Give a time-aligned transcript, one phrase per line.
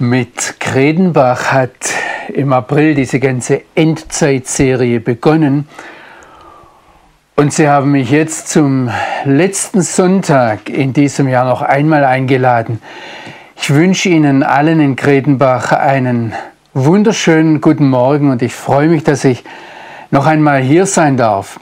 [0.00, 1.72] Mit Kredenbach hat
[2.32, 5.66] im April diese ganze Endzeitserie begonnen.
[7.34, 8.90] Und Sie haben mich jetzt zum
[9.24, 12.80] letzten Sonntag in diesem Jahr noch einmal eingeladen.
[13.56, 16.32] Ich wünsche Ihnen allen in Kredenbach einen
[16.74, 19.42] wunderschönen guten Morgen und ich freue mich, dass ich
[20.12, 21.58] noch einmal hier sein darf.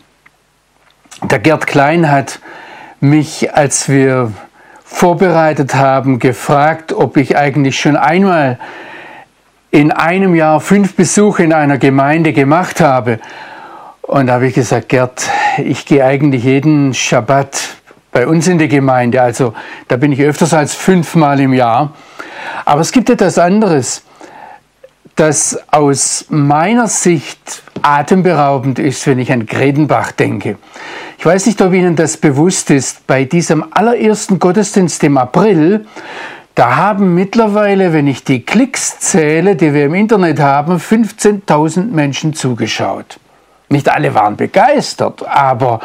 [1.22, 2.40] Der Gerd Klein hat
[3.00, 4.30] mich, als wir
[4.86, 8.58] vorbereitet haben, gefragt, ob ich eigentlich schon einmal
[9.70, 13.18] in einem Jahr fünf Besuche in einer Gemeinde gemacht habe.
[14.00, 17.76] Und da habe ich gesagt, Gerd, ich gehe eigentlich jeden Schabbat
[18.12, 19.20] bei uns in die Gemeinde.
[19.20, 19.52] Also
[19.88, 21.92] da bin ich öfters als fünfmal im Jahr.
[22.64, 24.05] Aber es gibt etwas anderes,
[25.14, 30.56] das aus meiner Sicht atemberaubend ist, wenn ich an Gredenbach denke.
[31.18, 33.06] Ich weiß nicht, ob Ihnen das bewusst ist.
[33.06, 35.86] Bei diesem allerersten Gottesdienst im April,
[36.54, 42.34] da haben mittlerweile, wenn ich die Klicks zähle, die wir im Internet haben, 15.000 Menschen
[42.34, 43.18] zugeschaut.
[43.68, 45.80] Nicht alle waren begeistert, aber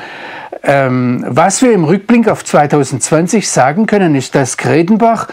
[0.64, 5.28] ähm, was wir im Rückblick auf 2020 sagen können, ist, dass Gredenbach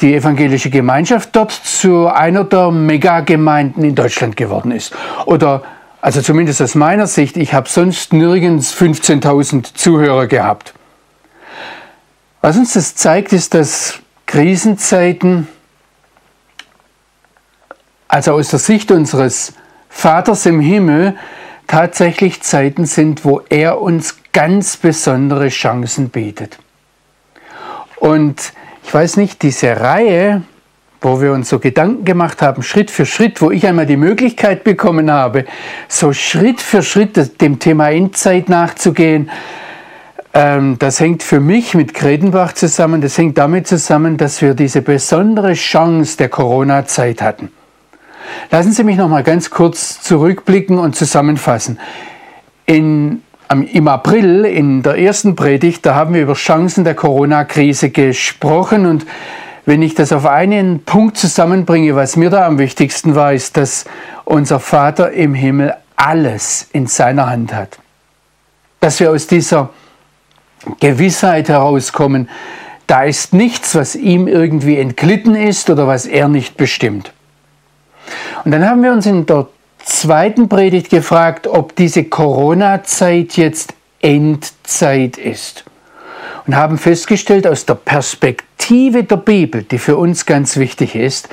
[0.00, 4.94] die evangelische Gemeinschaft dort zu einer der Megagemeinden in Deutschland geworden ist.
[5.26, 5.62] Oder
[6.00, 10.74] also zumindest aus meiner Sicht, ich habe sonst nirgends 15.000 Zuhörer gehabt.
[12.42, 15.48] Was uns das zeigt, ist, dass Krisenzeiten,
[18.06, 19.54] also aus der Sicht unseres
[19.88, 21.16] Vaters im Himmel,
[21.68, 26.58] tatsächlich Zeiten sind, wo er uns ganz besondere Chancen bietet.
[27.96, 28.52] Und
[28.84, 30.42] ich weiß nicht, diese Reihe,
[31.00, 34.64] wo wir uns so Gedanken gemacht haben, Schritt für Schritt, wo ich einmal die Möglichkeit
[34.64, 35.44] bekommen habe,
[35.88, 39.30] so Schritt für Schritt dem Thema Endzeit nachzugehen.
[40.32, 43.00] Ähm, das hängt für mich mit Kredenbach zusammen.
[43.00, 47.50] Das hängt damit zusammen, dass wir diese besondere Chance der Corona-Zeit hatten.
[48.50, 51.78] Lassen Sie mich noch mal ganz kurz zurückblicken und zusammenfassen.
[52.66, 58.86] In, Im April, in der ersten Predigt, da haben wir über Chancen der Corona-Krise gesprochen
[58.86, 59.06] und
[59.66, 63.86] wenn ich das auf einen Punkt zusammenbringe, was mir da am wichtigsten war, ist, dass
[64.24, 67.78] unser Vater im Himmel alles in seiner Hand hat.
[68.80, 69.70] Dass wir aus dieser
[70.80, 72.28] Gewissheit herauskommen,
[72.86, 77.12] da ist nichts, was ihm irgendwie entglitten ist oder was er nicht bestimmt.
[78.44, 79.46] Und dann haben wir uns in der
[79.84, 85.64] zweiten Predigt gefragt, ob diese Corona-Zeit jetzt Endzeit ist
[86.46, 91.28] und haben festgestellt, aus der Perspektive der Bibel, die für uns ganz wichtig ist,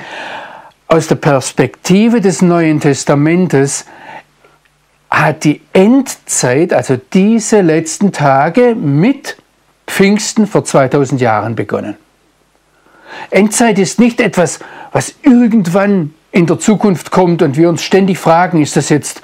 [0.88, 3.86] aus der Perspektive des Neuen Testamentes,
[5.10, 9.36] hat die Endzeit, also diese letzten Tage mit
[9.86, 11.96] Pfingsten vor 2000 Jahren begonnen.
[13.30, 14.60] Endzeit ist nicht etwas,
[14.92, 19.22] was irgendwann in der Zukunft kommt und wir uns ständig fragen, ist das jetzt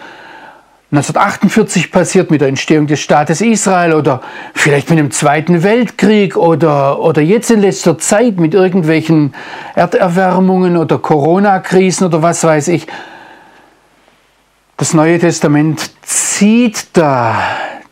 [0.90, 4.22] 1948 passiert mit der Entstehung des Staates Israel oder
[4.54, 9.34] vielleicht mit dem Zweiten Weltkrieg oder, oder jetzt in letzter Zeit mit irgendwelchen
[9.74, 12.86] Erderwärmungen oder Corona-Krisen oder was weiß ich.
[14.78, 17.36] Das Neue Testament zieht da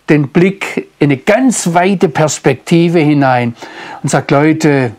[0.09, 3.57] den Blick in eine ganz weite Perspektive hinein
[4.03, 4.93] und sagt, Leute,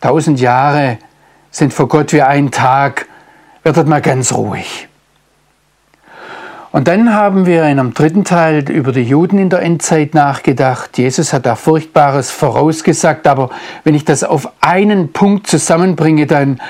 [0.00, 0.98] tausend Jahre
[1.50, 3.06] sind vor Gott wie ein Tag,
[3.62, 4.88] werdet mal ganz ruhig.
[6.72, 10.96] Und dann haben wir in einem dritten Teil über die Juden in der Endzeit nachgedacht.
[10.96, 13.50] Jesus hat da Furchtbares vorausgesagt, aber
[13.84, 16.62] wenn ich das auf einen Punkt zusammenbringe, dann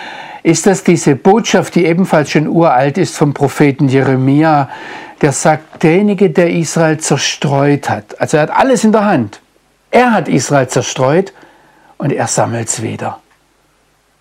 [0.43, 4.69] ist das diese Botschaft, die ebenfalls schon uralt ist vom Propheten Jeremia,
[5.21, 9.41] der sagt, derjenige, der Israel zerstreut hat, also er hat alles in der Hand.
[9.93, 11.33] Er hat Israel zerstreut
[11.97, 13.21] und er sammelt es wieder.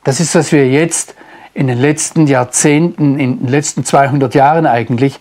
[0.03, 1.15] Das ist, was wir jetzt
[1.53, 5.19] in den letzten Jahrzehnten, in den letzten 200 Jahren eigentlich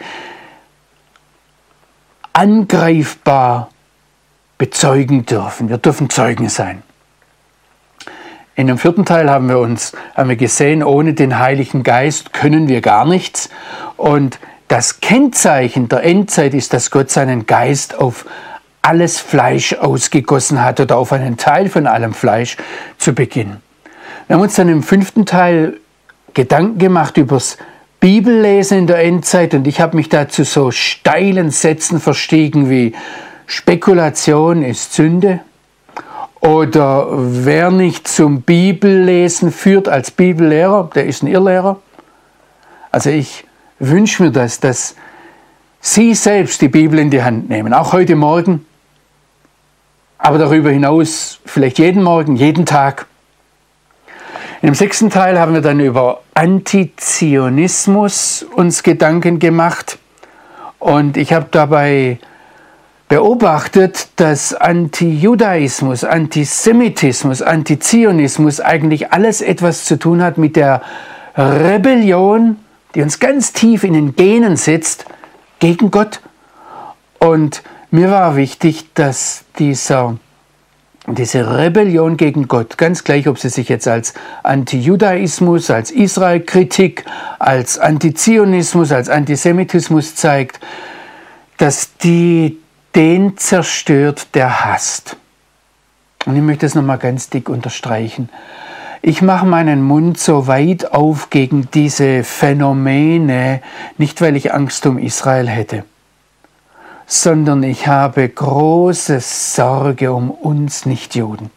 [2.33, 3.71] angreifbar
[4.59, 5.69] bezeugen dürfen.
[5.69, 6.83] Wir dürfen Zeugen sein.
[8.55, 12.69] In dem vierten Teil haben wir uns haben wir gesehen, ohne den Heiligen Geist können
[12.69, 13.49] wir gar nichts.
[13.97, 14.39] Und
[14.69, 18.27] das Kennzeichen der Endzeit ist, dass Gott seinen Geist auf
[18.83, 22.57] alles Fleisch ausgegossen hat oder auf einen Teil von allem Fleisch
[22.99, 23.57] zu Beginn.
[24.27, 25.81] Wir haben uns dann im fünften Teil
[26.35, 27.59] Gedanken gemacht über das
[28.01, 32.95] Bibellesen in der Endzeit und ich habe mich dazu so steilen Sätzen verstiegen wie
[33.47, 35.41] Spekulation ist Sünde
[36.41, 41.81] oder wer nicht zum Bibellesen führt als Bibellehrer, der ist ein Irrlehrer.
[42.91, 43.45] Also ich
[43.79, 44.95] wünsche mir das, dass
[45.83, 48.67] Sie selbst die Bibel in die Hand nehmen, auch heute Morgen,
[50.19, 53.07] aber darüber hinaus vielleicht jeden Morgen, jeden Tag
[54.63, 59.99] Im sechsten Teil haben wir dann über Antizionismus uns Gedanken gemacht
[60.79, 62.19] und ich habe dabei
[63.09, 70.83] beobachtet, dass Antijudaismus, Antisemitismus, Antizionismus eigentlich alles etwas zu tun hat mit der
[71.39, 72.57] Rebellion,
[72.95, 75.07] die uns ganz tief in den Genen sitzt,
[75.59, 76.21] gegen Gott.
[77.19, 80.19] Und mir war wichtig, dass dieser
[81.07, 87.05] diese Rebellion gegen Gott, ganz gleich, ob sie sich jetzt als Antijudaismus, als Israelkritik,
[87.39, 90.61] als Antizionismus, als Antisemitismus zeigt,
[91.57, 92.59] dass die
[92.95, 95.17] den zerstört, der hasst.
[96.27, 98.29] Und ich möchte es nochmal ganz dick unterstreichen.
[99.03, 103.63] Ich mache meinen Mund so weit auf gegen diese Phänomene,
[103.97, 105.85] nicht weil ich Angst um Israel hätte
[107.13, 111.51] sondern ich habe große Sorge um uns Nichtjuden.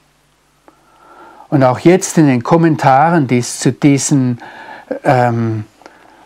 [1.49, 4.39] Und auch jetzt in den Kommentaren, die es zu diesen,
[5.03, 5.65] ähm,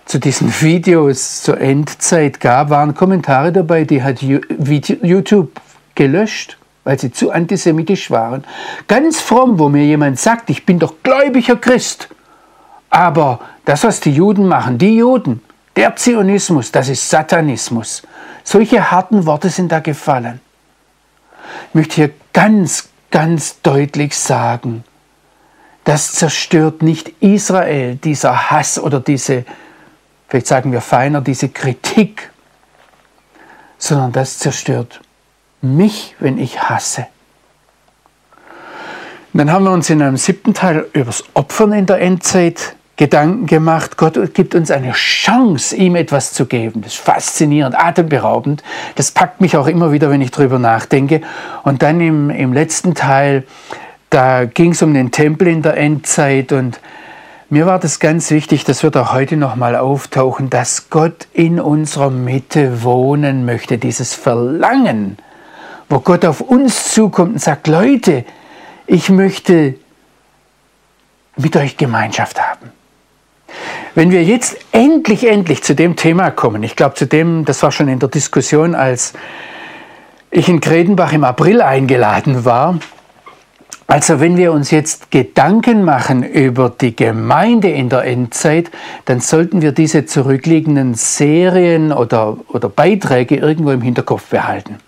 [0.06, 5.60] zu diesen Videos zur Endzeit gab, waren Kommentare dabei, die hat YouTube
[5.94, 8.46] gelöscht, weil sie zu antisemitisch waren.
[8.88, 12.08] Ganz fromm, wo mir jemand sagt, ich bin doch gläubiger Christ.
[12.90, 15.42] Aber das, was die Juden machen, die Juden,
[15.76, 18.04] der Zionismus, das ist Satanismus.
[18.50, 20.40] Solche harten Worte sind da gefallen.
[21.68, 24.86] Ich möchte hier ganz, ganz deutlich sagen,
[25.84, 29.44] das zerstört nicht Israel, dieser Hass oder diese,
[30.30, 32.32] vielleicht sagen wir feiner, diese Kritik,
[33.78, 35.02] sondern das zerstört
[35.62, 37.08] mich, wenn ich hasse.
[39.34, 42.77] Und dann haben wir uns in einem siebten Teil über das Opfern in der Endzeit
[42.98, 46.82] Gedanken gemacht, Gott gibt uns eine Chance, ihm etwas zu geben.
[46.82, 48.64] Das ist faszinierend, atemberaubend.
[48.96, 51.22] Das packt mich auch immer wieder, wenn ich darüber nachdenke.
[51.64, 53.44] Und dann im, im letzten Teil,
[54.10, 56.80] da ging es um den Tempel in der Endzeit und
[57.50, 62.10] mir war das ganz wichtig, das wird auch heute nochmal auftauchen, dass Gott in unserer
[62.10, 65.18] Mitte wohnen möchte, dieses Verlangen,
[65.88, 68.26] wo Gott auf uns zukommt und sagt, Leute,
[68.86, 69.76] ich möchte
[71.38, 72.72] mit euch Gemeinschaft haben.
[73.96, 77.72] Wenn wir jetzt endlich, endlich zu dem Thema kommen, ich glaube zu dem, das war
[77.72, 79.14] schon in der Diskussion, als
[80.30, 82.80] ich in Kredenbach im April eingeladen war,
[83.90, 88.70] also wenn wir uns jetzt Gedanken machen über die Gemeinde in der Endzeit,
[89.06, 94.80] dann sollten wir diese zurückliegenden Serien oder, oder Beiträge irgendwo im Hinterkopf behalten.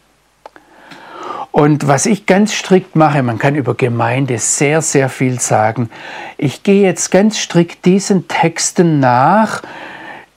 [1.51, 5.90] Und was ich ganz strikt mache, man kann über Gemeinde sehr, sehr viel sagen.
[6.38, 9.63] Ich gehe jetzt ganz strikt diesen Texten nach,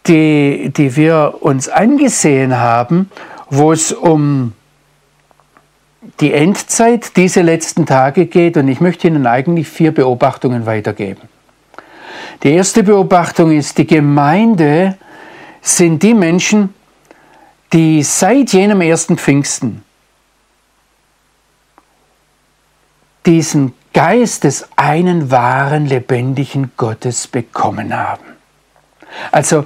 [0.07, 3.11] die, die wir uns angesehen haben,
[3.51, 4.53] wo es um
[6.21, 8.57] die Endzeit, diese letzten Tage geht.
[8.57, 11.29] Und ich möchte Ihnen eigentlich vier Beobachtungen weitergeben.
[12.43, 14.97] Die erste Beobachtung ist, die Gemeinde
[15.61, 16.75] sind die Menschen,
[17.73, 19.85] die seit jenem ersten Pfingsten
[23.27, 28.25] diesen Geist des einen wahren, lebendigen Gottes bekommen haben.
[29.31, 29.65] Also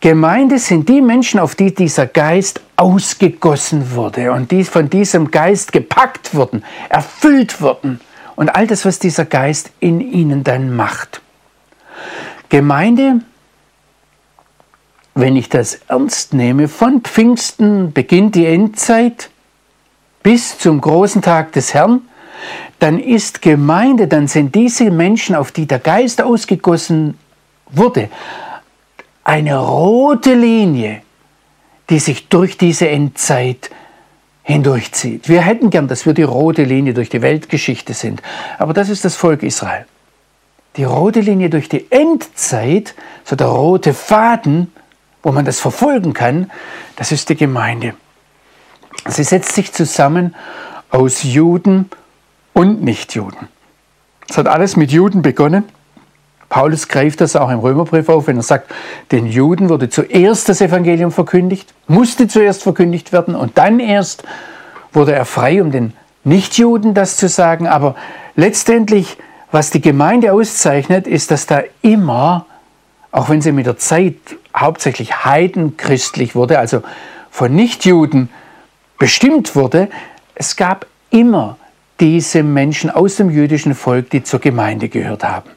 [0.00, 5.72] Gemeinde sind die Menschen, auf die dieser Geist ausgegossen wurde und die von diesem Geist
[5.72, 8.00] gepackt wurden, erfüllt wurden
[8.36, 11.20] und all das, was dieser Geist in ihnen dann macht.
[12.48, 13.20] Gemeinde,
[15.14, 19.30] wenn ich das ernst nehme, von Pfingsten beginnt die Endzeit
[20.22, 22.07] bis zum großen Tag des Herrn,
[22.78, 27.18] dann ist Gemeinde, dann sind diese Menschen, auf die der Geist ausgegossen
[27.70, 28.08] wurde,
[29.24, 31.02] eine rote Linie,
[31.90, 33.70] die sich durch diese Endzeit
[34.42, 35.28] hindurchzieht.
[35.28, 38.22] Wir hätten gern, dass wir die rote Linie durch die Weltgeschichte sind,
[38.58, 39.84] aber das ist das Volk Israel.
[40.76, 44.72] Die rote Linie durch die Endzeit, so der rote Faden,
[45.22, 46.50] wo man das verfolgen kann,
[46.96, 47.94] das ist die Gemeinde.
[49.06, 50.34] Sie setzt sich zusammen
[50.90, 51.90] aus Juden
[52.58, 53.46] und Nichtjuden.
[54.28, 55.62] Es hat alles mit Juden begonnen.
[56.48, 58.72] Paulus greift das auch im Römerbrief auf, wenn er sagt,
[59.12, 64.24] den Juden wurde zuerst das Evangelium verkündigt, musste zuerst verkündigt werden und dann erst
[64.92, 65.92] wurde er frei, um den
[66.24, 67.68] Nichtjuden das zu sagen.
[67.68, 67.94] Aber
[68.34, 69.18] letztendlich,
[69.52, 72.46] was die Gemeinde auszeichnet, ist, dass da immer,
[73.12, 74.16] auch wenn sie mit der Zeit
[74.56, 76.82] hauptsächlich heidenchristlich wurde, also
[77.30, 78.30] von Nichtjuden
[78.98, 79.88] bestimmt wurde,
[80.34, 81.56] es gab immer
[82.00, 85.50] diese Menschen aus dem jüdischen Volk, die zur Gemeinde gehört haben.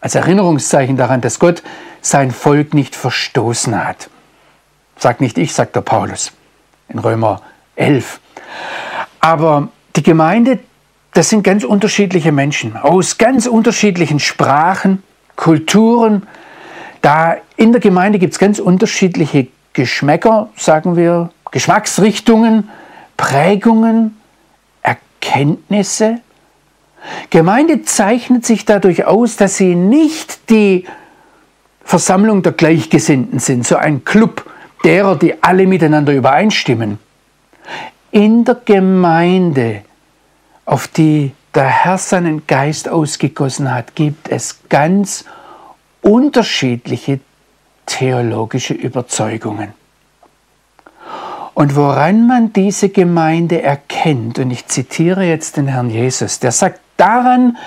[0.00, 1.62] Als Erinnerungszeichen daran, dass Gott
[2.00, 4.08] sein Volk nicht verstoßen hat.
[4.96, 6.32] Sagt nicht ich, sagt der Paulus
[6.88, 7.42] in Römer
[7.76, 8.20] 11.
[9.20, 10.58] Aber die Gemeinde,
[11.12, 15.02] das sind ganz unterschiedliche Menschen aus ganz unterschiedlichen Sprachen,
[15.36, 16.26] Kulturen.
[17.02, 22.68] Da in der Gemeinde gibt es ganz unterschiedliche Geschmäcker, sagen wir, Geschmacksrichtungen,
[23.16, 24.19] Prägungen,
[25.20, 26.20] Erkenntnisse.
[27.30, 30.86] Gemeinde zeichnet sich dadurch aus, dass sie nicht die
[31.84, 34.48] Versammlung der Gleichgesinnten sind, so ein Club
[34.84, 36.98] derer, die alle miteinander übereinstimmen.
[38.10, 39.82] In der Gemeinde
[40.64, 45.24] auf die der Herr seinen Geist ausgegossen hat, gibt es ganz
[46.00, 47.18] unterschiedliche
[47.86, 49.74] theologische Überzeugungen.
[51.60, 56.80] Und woran man diese Gemeinde erkennt, und ich zitiere jetzt den Herrn Jesus, der sagt,
[56.96, 57.58] daran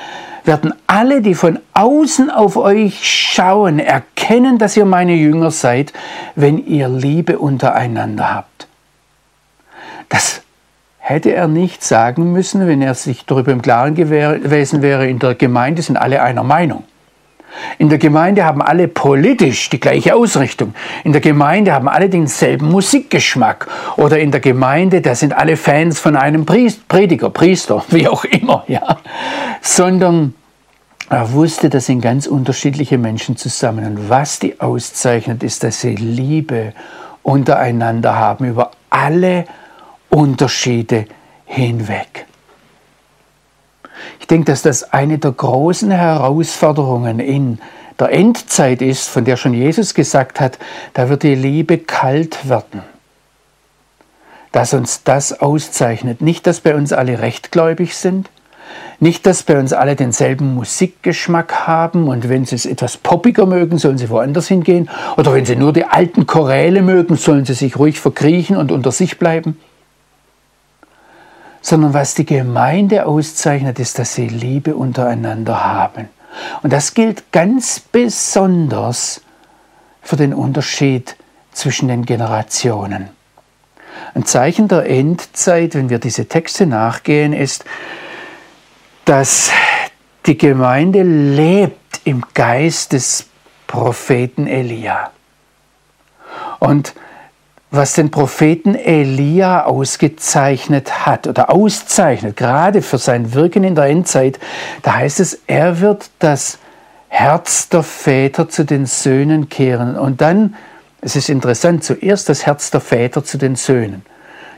[0.43, 5.93] werden alle, die von außen auf euch schauen, erkennen, dass ihr meine Jünger seid,
[6.33, 8.67] wenn ihr Liebe untereinander habt.
[10.09, 10.41] Das
[10.97, 15.35] hätte er nicht sagen müssen, wenn er sich darüber im Klaren gewesen wäre, in der
[15.35, 16.83] Gemeinde sind alle einer Meinung.
[17.77, 20.74] In der Gemeinde haben alle politisch die gleiche Ausrichtung.
[21.03, 23.67] In der Gemeinde haben alle denselben Musikgeschmack.
[23.98, 28.63] Oder in der Gemeinde, da sind alle Fans von einem Prediger, Priester, wie auch immer,
[28.67, 28.98] ja.
[29.62, 30.33] Sondern
[31.10, 33.86] er wusste, das sind ganz unterschiedliche Menschen zusammen.
[33.86, 36.74] Und was die auszeichnet, ist, dass sie Liebe
[37.22, 39.45] untereinander haben über alle
[40.10, 41.05] Unterschiede
[41.45, 42.25] hinweg.
[44.33, 47.59] Denke, dass das eine der großen Herausforderungen in
[47.99, 50.57] der Endzeit ist, von der schon Jesus gesagt hat,
[50.95, 52.81] da wird die Liebe kalt werden.
[54.51, 56.21] Dass uns das auszeichnet.
[56.21, 58.31] Nicht, dass bei uns alle rechtgläubig sind,
[58.99, 63.77] nicht, dass bei uns alle denselben Musikgeschmack haben und wenn sie es etwas poppiger mögen,
[63.77, 64.89] sollen sie woanders hingehen.
[65.15, 68.91] Oder wenn sie nur die alten Choräle mögen, sollen sie sich ruhig verkriechen und unter
[68.91, 69.59] sich bleiben
[71.63, 76.10] sondern was die Gemeinde auszeichnet, ist, dass sie Liebe untereinander haben.
[76.62, 79.22] Und das gilt ganz besonders
[80.01, 81.15] für den Unterschied
[81.53, 83.10] zwischen den Generationen.
[84.13, 87.63] Ein Zeichen der Endzeit, wenn wir diese Texte nachgehen, ist,
[89.05, 89.50] dass
[90.25, 93.27] die Gemeinde lebt im Geist des
[93.67, 95.12] Propheten Elia.
[96.60, 96.93] Und
[97.73, 104.39] was den Propheten Elia ausgezeichnet hat oder auszeichnet, gerade für sein Wirken in der Endzeit,
[104.83, 106.59] da heißt es, er wird das
[107.07, 109.97] Herz der Väter zu den Söhnen kehren.
[109.97, 110.55] Und dann,
[111.01, 114.05] es ist interessant, zuerst das Herz der Väter zu den Söhnen.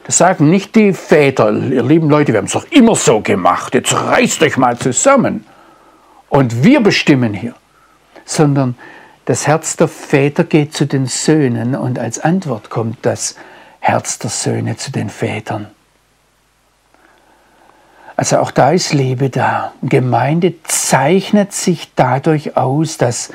[0.06, 3.76] Das sagen nicht die Väter, ihr lieben Leute, wir haben es doch immer so gemacht,
[3.76, 5.46] jetzt reißt euch mal zusammen.
[6.28, 7.54] Und wir bestimmen hier.
[8.26, 8.76] Sondern
[9.26, 13.36] das Herz der Väter geht zu den Söhnen und als Antwort kommt das
[13.80, 15.68] Herz der Söhne zu den Vätern.
[18.16, 19.74] Also auch da ist Liebe da.
[19.82, 23.32] Gemeinde zeichnet sich dadurch aus, dass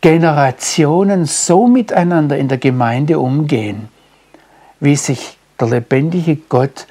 [0.00, 3.88] Generationen so miteinander in der Gemeinde umgehen,
[4.78, 6.86] wie sich der lebendige Gott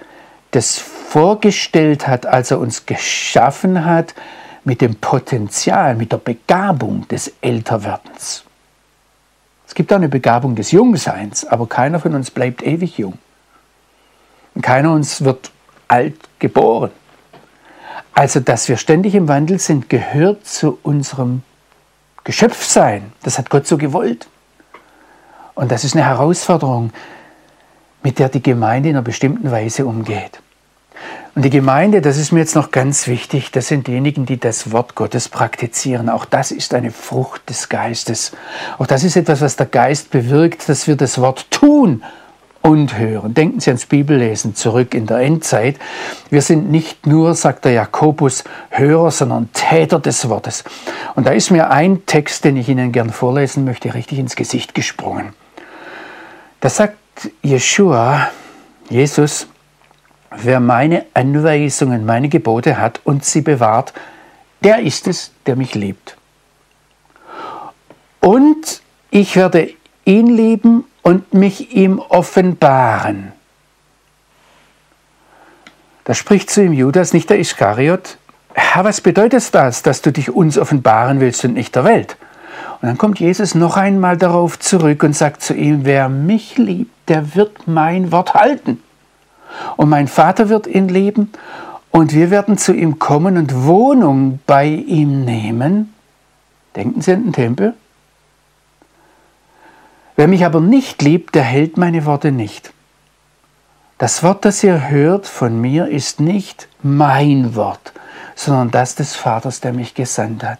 [0.51, 4.15] das vorgestellt hat, als er uns geschaffen hat,
[4.63, 8.43] mit dem Potenzial, mit der Begabung des Älterwerdens.
[9.67, 13.17] Es gibt auch eine Begabung des Jungseins, aber keiner von uns bleibt ewig jung.
[14.55, 15.51] Und keiner uns wird
[15.87, 16.91] alt geboren.
[18.13, 21.43] Also, dass wir ständig im Wandel sind, gehört zu unserem
[22.23, 23.13] Geschöpfsein.
[23.23, 24.27] Das hat Gott so gewollt.
[25.55, 26.91] Und das ist eine Herausforderung,
[28.03, 30.41] mit der die Gemeinde in einer bestimmten Weise umgeht.
[31.35, 34.71] Und die Gemeinde, das ist mir jetzt noch ganz wichtig, das sind diejenigen, die das
[34.71, 36.09] Wort Gottes praktizieren.
[36.09, 38.33] Auch das ist eine Frucht des Geistes.
[38.77, 42.03] Auch das ist etwas, was der Geist bewirkt, dass wir das Wort tun
[42.61, 43.33] und hören.
[43.33, 45.77] Denken Sie ans Bibellesen zurück in der Endzeit.
[46.29, 50.63] Wir sind nicht nur, sagt der Jakobus, Hörer, sondern Täter des Wortes.
[51.15, 54.75] Und da ist mir ein Text, den ich Ihnen gern vorlesen möchte, richtig ins Gesicht
[54.75, 55.33] gesprungen.
[56.59, 56.97] Da sagt
[57.41, 58.29] Jeshua,
[58.89, 59.47] Jesus,
[60.31, 63.93] Wer meine Anweisungen, meine Gebote hat und sie bewahrt,
[64.63, 66.17] der ist es, der mich liebt.
[68.19, 69.73] Und ich werde
[70.05, 73.31] ihn lieben und mich ihm offenbaren.
[76.03, 78.17] Da spricht zu ihm Judas, nicht der Iskariot,
[78.53, 82.17] Herr, was bedeutet das, dass du dich uns offenbaren willst und nicht der Welt?
[82.81, 86.91] Und dann kommt Jesus noch einmal darauf zurück und sagt zu ihm, wer mich liebt,
[87.09, 88.81] der wird mein Wort halten.
[89.77, 91.31] Und mein Vater wird ihn lieben
[91.91, 95.93] und wir werden zu ihm kommen und Wohnung bei ihm nehmen.
[96.75, 97.73] Denken Sie an den Tempel?
[100.15, 102.73] Wer mich aber nicht liebt, der hält meine Worte nicht.
[103.97, 107.93] Das Wort, das ihr hört von mir, ist nicht mein Wort,
[108.35, 110.59] sondern das des Vaters, der mich gesandt hat.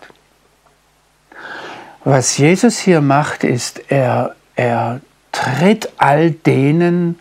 [2.03, 7.19] Was Jesus hier macht, ist, er, er tritt all denen,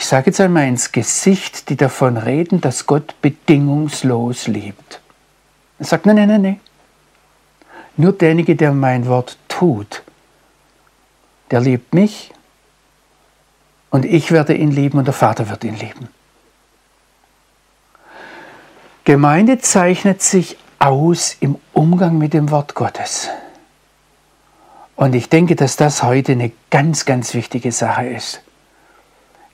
[0.00, 5.02] ich sage jetzt einmal ins Gesicht, die davon reden, dass Gott bedingungslos liebt.
[5.78, 6.60] Er sagt, nein, nein, nein, nein.
[7.98, 10.02] Nur derjenige, der mein Wort tut,
[11.50, 12.32] der liebt mich
[13.90, 16.08] und ich werde ihn lieben und der Vater wird ihn lieben.
[19.04, 23.28] Gemeinde zeichnet sich aus im Umgang mit dem Wort Gottes.
[24.96, 28.40] Und ich denke, dass das heute eine ganz, ganz wichtige Sache ist.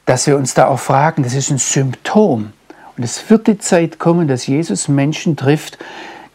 [0.06, 2.52] Dass wir uns da auch fragen, das ist ein Symptom.
[2.96, 5.78] Und es wird die Zeit kommen, dass Jesus Menschen trifft,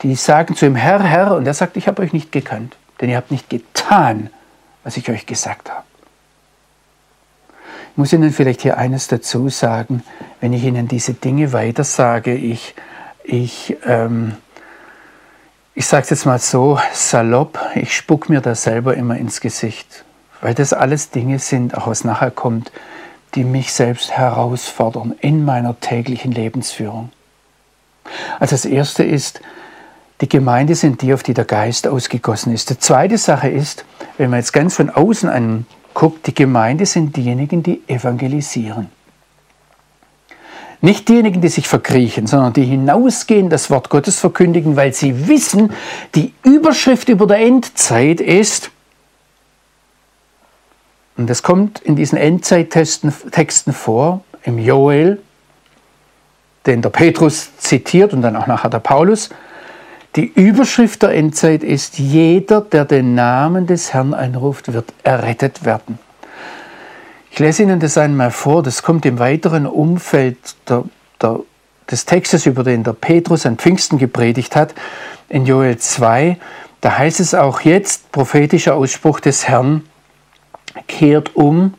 [0.04, 3.10] die sagen zu ihm, Herr, Herr, und er sagt, ich habe euch nicht gekannt, denn
[3.10, 4.30] ihr habt nicht getan,
[4.84, 5.84] was ich euch gesagt habe.
[7.92, 10.04] Ich muss Ihnen vielleicht hier eines dazu sagen,
[10.40, 12.74] wenn ich Ihnen diese Dinge weitersage, ich,
[13.24, 14.38] ich, ähm,
[15.75, 20.06] ich sage es jetzt mal so salopp, ich spuck mir da selber immer ins Gesicht,
[20.40, 22.72] weil das alles Dinge sind, auch was nachher kommt,
[23.36, 27.10] die mich selbst herausfordern in meiner täglichen Lebensführung.
[28.40, 29.42] Also das Erste ist,
[30.22, 32.70] die Gemeinde sind die, auf die der Geist ausgegossen ist.
[32.70, 33.86] Die zweite Sache ist,
[34.18, 38.90] wenn man jetzt ganz von außen anguckt, die Gemeinde sind diejenigen, die evangelisieren.
[40.84, 45.74] Nicht diejenigen, die sich verkriechen, sondern die hinausgehen, das Wort Gottes verkündigen, weil sie wissen,
[46.16, 48.71] die Überschrift über der Endzeit ist,
[51.22, 55.22] und das kommt in diesen Endzeittexten vor, im Joel,
[56.66, 59.30] den der Petrus zitiert und dann auch nachher der Paulus,
[60.16, 66.00] die Überschrift der Endzeit ist, jeder, der den Namen des Herrn einruft, wird errettet werden.
[67.30, 70.38] Ich lese Ihnen das einmal vor, das kommt im weiteren Umfeld
[70.68, 70.86] der,
[71.22, 71.42] der,
[71.92, 74.74] des Textes, über den der Petrus an Pfingsten gepredigt hat,
[75.30, 76.40] in Joel 2.
[76.82, 79.84] Da heißt es auch jetzt, prophetischer Ausspruch des Herrn,
[80.88, 81.74] kehrt um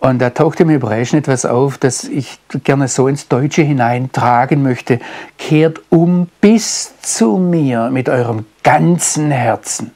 [0.00, 4.98] und da taucht im Hebräischen etwas auf, das ich gerne so ins Deutsche hineintragen möchte.
[5.36, 9.92] Kehrt um bis zu mir mit eurem ganzen Herzen.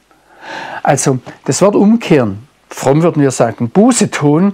[0.83, 4.53] Also das Wort umkehren, fromm würden wir sagen, Buße tun,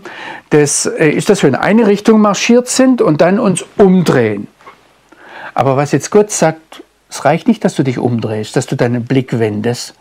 [0.52, 4.48] das äh, ist, dass wir in eine Richtung marschiert sind und dann uns umdrehen.
[5.54, 9.04] Aber was jetzt Gott sagt, es reicht nicht, dass du dich umdrehst, dass du deinen
[9.04, 9.96] Blick wendest,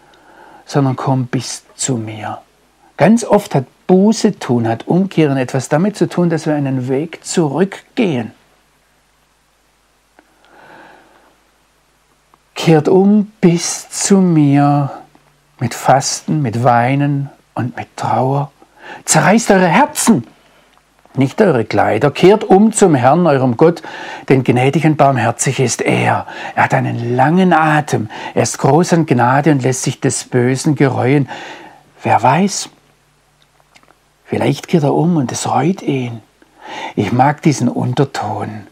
[0.65, 2.39] sondern komm bis zu mir.
[3.01, 7.25] Ganz oft hat Buße tun, hat Umkehren etwas damit zu tun, dass wir einen Weg
[7.25, 8.33] zurückgehen.
[12.55, 14.91] Kehrt um bis zu mir
[15.61, 18.53] mit Fasten, mit Weinen und mit Trauer.
[19.07, 20.27] Zerreißt eure Herzen,
[21.15, 22.11] nicht eure Kleider.
[22.11, 23.81] Kehrt um zum Herrn, eurem Gott,
[24.29, 26.27] denn gnädig und barmherzig ist er.
[26.55, 28.11] Er hat einen langen Atem.
[28.35, 31.31] Er ist groß an Gnade und lässt sich des Bösen gereuen.
[32.03, 32.69] Wer weiß,
[34.31, 36.23] Vielleicht geht er um und es reut ihn.
[36.95, 38.69] Ich mag diesen Unterton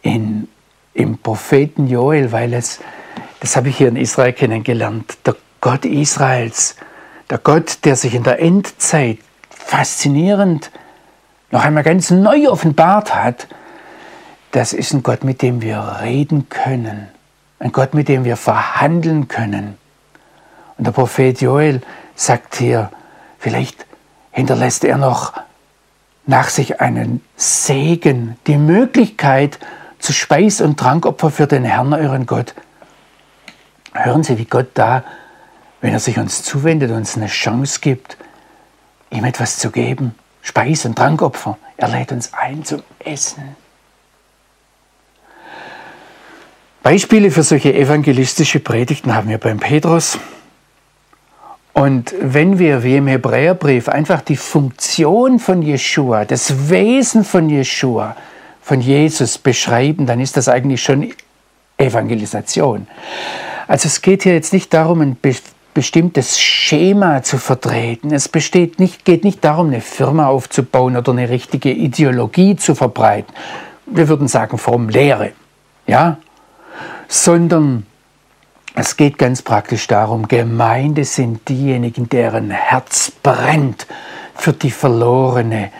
[0.00, 0.48] in,
[0.94, 2.80] im Propheten Joel, weil es,
[3.40, 6.76] das habe ich hier in Israel kennengelernt, der Gott Israels,
[7.28, 9.18] der Gott, der sich in der Endzeit
[9.50, 10.70] faszinierend
[11.50, 13.46] noch einmal ganz neu offenbart hat,
[14.52, 17.08] das ist ein Gott, mit dem wir reden können,
[17.58, 19.76] ein Gott, mit dem wir verhandeln können.
[20.78, 21.82] Und der Prophet Joel
[22.14, 22.90] sagt hier,
[23.38, 23.84] vielleicht
[24.34, 25.32] hinterlässt er noch
[26.26, 29.58] nach sich einen Segen, die Möglichkeit
[29.98, 32.54] zu Speis- und Trankopfer für den Herrn, euren Gott.
[33.92, 35.04] Hören Sie, wie Gott da,
[35.80, 38.16] wenn er sich uns zuwendet, uns eine Chance gibt,
[39.10, 40.14] ihm etwas zu geben.
[40.42, 41.56] Speis- und Trankopfer.
[41.76, 43.56] Er lädt uns ein zum Essen.
[46.82, 50.18] Beispiele für solche evangelistische Predigten haben wir beim Petrus,
[51.84, 58.16] und wenn wir wie im Hebräerbrief einfach die Funktion von Jeshua, das Wesen von Jeshua,
[58.62, 61.12] von Jesus beschreiben, dann ist das eigentlich schon
[61.76, 62.86] Evangelisation.
[63.68, 65.18] Also es geht hier jetzt nicht darum, ein
[65.74, 68.14] bestimmtes Schema zu vertreten.
[68.14, 73.34] Es besteht nicht, geht nicht darum, eine Firma aufzubauen oder eine richtige Ideologie zu verbreiten.
[73.84, 75.32] Wir würden sagen, fromm Lehre.
[75.86, 76.16] Ja?
[77.08, 77.84] Sondern
[78.74, 83.86] es geht ganz praktisch darum, Gemeinde sind diejenigen, deren Herz brennt
[84.34, 85.70] für die verlorene,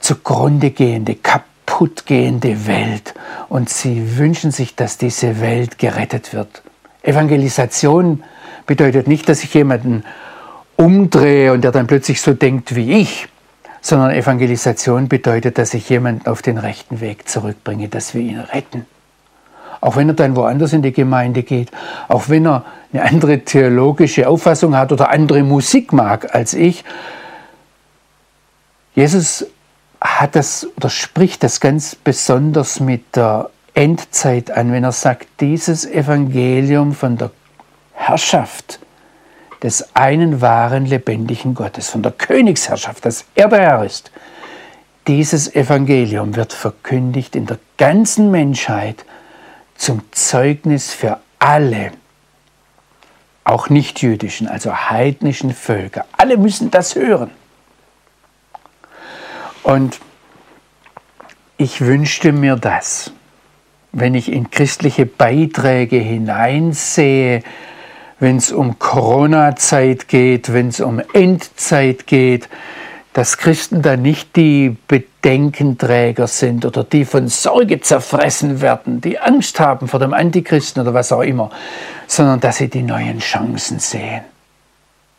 [0.00, 3.14] zugrunde gehende, kaputtgehende Welt.
[3.50, 6.62] Und sie wünschen sich, dass diese Welt gerettet wird.
[7.02, 8.24] Evangelisation
[8.66, 10.04] bedeutet nicht, dass ich jemanden
[10.76, 13.28] umdrehe und der dann plötzlich so denkt wie ich,
[13.82, 18.86] sondern Evangelisation bedeutet, dass ich jemanden auf den rechten Weg zurückbringe, dass wir ihn retten.
[19.80, 21.70] Auch wenn er dann woanders in die Gemeinde geht,
[22.08, 26.84] auch wenn er eine andere theologische Auffassung hat oder andere Musik mag als ich.
[28.94, 29.46] Jesus
[30.00, 35.86] hat das oder spricht das ganz besonders mit der Endzeit an, wenn er sagt, dieses
[35.86, 37.30] Evangelium von der
[37.92, 38.80] Herrschaft
[39.62, 44.10] des einen wahren lebendigen Gottes, von der Königsherrschaft, dass er der Herr ist.
[45.06, 49.04] Dieses Evangelium wird verkündigt in der ganzen Menschheit
[49.80, 51.92] zum Zeugnis für alle,
[53.44, 56.04] auch nicht-jüdischen, also heidnischen Völker.
[56.12, 57.30] Alle müssen das hören.
[59.62, 59.98] Und
[61.56, 63.10] ich wünschte mir das,
[63.92, 67.42] wenn ich in christliche Beiträge hineinsehe,
[68.18, 72.50] wenn es um Corona-Zeit geht, wenn es um Endzeit geht,
[73.12, 79.58] dass Christen da nicht die Bedenkenträger sind oder die von Sorge zerfressen werden, die Angst
[79.58, 81.50] haben vor dem Antichristen oder was auch immer,
[82.06, 84.22] sondern dass sie die neuen Chancen sehen,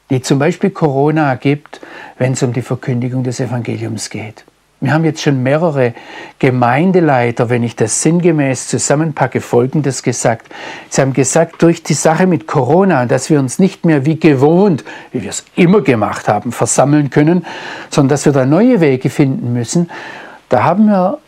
[0.09, 1.81] die zum Beispiel Corona gibt,
[2.17, 4.45] wenn es um die Verkündigung des Evangeliums geht.
[4.83, 5.93] Wir haben jetzt schon mehrere
[6.39, 10.51] Gemeindeleiter, wenn ich das sinngemäß zusammenpacke, Folgendes gesagt.
[10.89, 14.83] Sie haben gesagt, durch die Sache mit Corona, dass wir uns nicht mehr wie gewohnt,
[15.11, 17.45] wie wir es immer gemacht haben, versammeln können,
[17.91, 19.91] sondern dass wir da neue Wege finden müssen,
[20.49, 21.19] da haben wir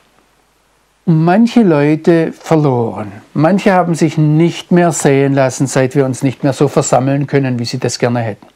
[1.06, 3.12] manche Leute verloren.
[3.36, 7.60] Manche haben sich nicht mehr sehen lassen, seit wir uns nicht mehr so versammeln können,
[7.60, 8.48] wie sie das gerne hätten.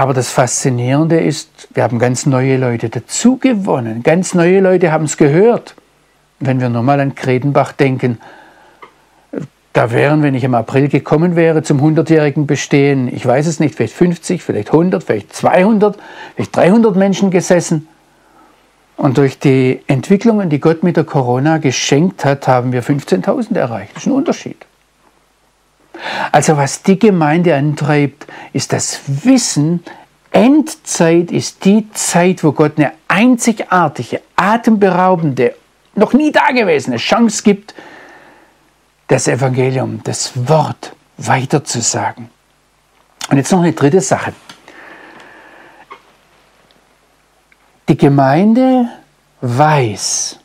[0.00, 4.02] Aber das Faszinierende ist, wir haben ganz neue Leute dazugewonnen.
[4.02, 5.74] Ganz neue Leute haben es gehört.
[6.38, 8.18] Wenn wir nochmal an Kredenbach denken,
[9.74, 13.74] da wären, wenn ich im April gekommen wäre zum 100-jährigen Bestehen, ich weiß es nicht,
[13.74, 15.98] vielleicht 50, vielleicht 100, vielleicht 200,
[16.34, 17.86] vielleicht 300 Menschen gesessen.
[18.96, 23.96] Und durch die Entwicklungen, die Gott mit der Corona geschenkt hat, haben wir 15.000 erreicht.
[23.96, 24.64] Das ist ein Unterschied.
[26.32, 29.82] Also was die Gemeinde antreibt, ist das Wissen,
[30.32, 35.56] Endzeit ist die Zeit, wo Gott eine einzigartige, atemberaubende,
[35.94, 37.74] noch nie dagewesene Chance gibt,
[39.08, 42.30] das Evangelium, das Wort weiterzusagen.
[43.28, 44.32] Und jetzt noch eine dritte Sache.
[47.88, 48.88] Die Gemeinde
[49.40, 50.38] weiß,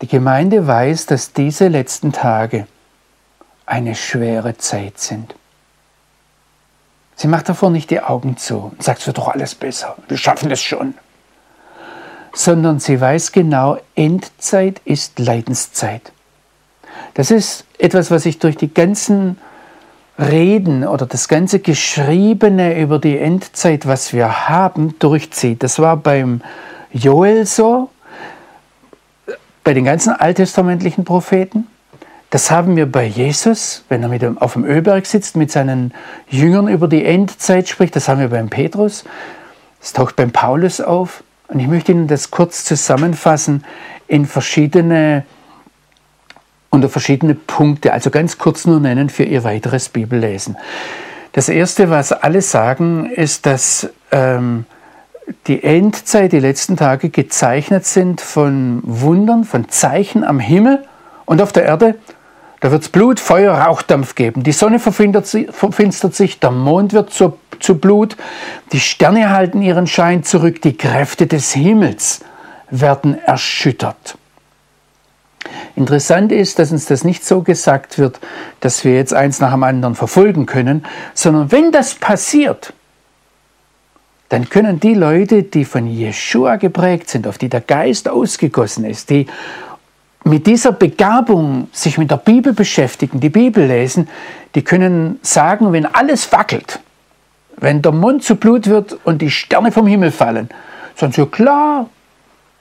[0.00, 2.68] die Gemeinde weiß, dass diese letzten Tage
[3.66, 5.34] eine schwere Zeit sind.
[7.16, 10.16] Sie macht davor nicht die Augen zu und sagt, es wird doch alles besser, wir
[10.16, 10.94] schaffen es schon.
[12.34, 16.12] Sondern sie weiß genau, Endzeit ist Leidenszeit.
[17.14, 19.38] Das ist etwas, was sich durch die ganzen
[20.18, 25.62] Reden oder das ganze Geschriebene über die Endzeit, was wir haben, durchzieht.
[25.62, 26.42] Das war beim
[26.92, 27.90] Joel so,
[29.64, 31.66] bei den ganzen alttestamentlichen Propheten.
[32.32, 35.92] Das haben wir bei Jesus, wenn er mit dem, auf dem Ölberg sitzt, mit seinen
[36.30, 37.94] Jüngern über die Endzeit spricht.
[37.94, 39.04] Das haben wir beim Petrus.
[39.80, 41.22] Das taucht beim Paulus auf.
[41.48, 43.66] Und ich möchte Ihnen das kurz zusammenfassen
[44.08, 45.26] in verschiedene,
[46.70, 50.56] unter verschiedene Punkte, also ganz kurz nur nennen für Ihr weiteres Bibellesen.
[51.32, 54.64] Das Erste, was alle sagen, ist, dass ähm,
[55.48, 60.82] die Endzeit, die letzten Tage gezeichnet sind von Wundern, von Zeichen am Himmel
[61.26, 61.96] und auf der Erde
[62.62, 64.44] da wird es Blut, Feuer, Rauchdampf geben.
[64.44, 68.16] Die Sonne verfinstert sich, der Mond wird zu, zu Blut,
[68.70, 72.20] die Sterne halten ihren Schein zurück, die Kräfte des Himmels
[72.70, 74.16] werden erschüttert.
[75.74, 78.20] Interessant ist, dass uns das nicht so gesagt wird,
[78.60, 82.74] dass wir jetzt eins nach dem anderen verfolgen können, sondern wenn das passiert,
[84.28, 89.10] dann können die Leute, die von Jeshua geprägt sind, auf die der Geist ausgegossen ist,
[89.10, 89.26] die
[90.24, 94.08] mit dieser Begabung sich mit der Bibel beschäftigen, die Bibel lesen,
[94.54, 96.80] die können sagen, wenn alles wackelt,
[97.56, 100.48] wenn der Mund zu Blut wird und die Sterne vom Himmel fallen,
[100.94, 101.88] sagen sie, klar,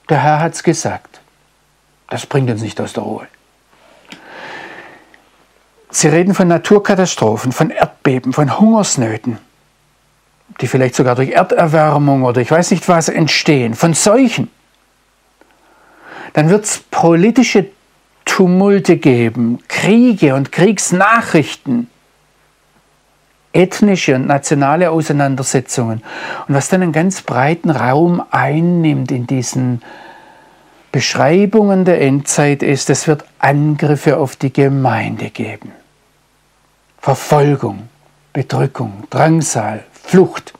[0.09, 1.21] der Herr hat es gesagt.
[2.09, 3.27] Das bringt uns nicht aus der Ruhe.
[5.89, 9.37] Sie reden von Naturkatastrophen, von Erdbeben, von Hungersnöten,
[10.61, 14.49] die vielleicht sogar durch Erderwärmung oder ich weiß nicht was entstehen, von Seuchen
[16.33, 17.67] dann wird es politische
[18.25, 21.89] Tumulte geben, Kriege und Kriegsnachrichten,
[23.53, 26.01] ethnische und nationale Auseinandersetzungen.
[26.47, 29.81] Und was dann einen ganz breiten Raum einnimmt in diesen
[30.91, 35.71] Beschreibungen der Endzeit ist, es wird Angriffe auf die Gemeinde geben.
[36.99, 37.89] Verfolgung,
[38.33, 40.53] Bedrückung, Drangsal, Flucht.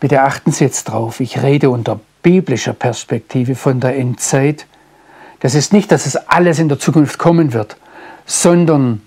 [0.00, 4.66] Bitte achten Sie jetzt drauf, ich rede unter biblischer Perspektive von der Endzeit.
[5.38, 7.76] Das ist nicht, dass es alles in der Zukunft kommen wird,
[8.26, 9.02] sondern